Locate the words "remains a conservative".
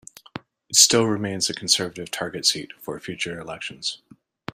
1.05-2.09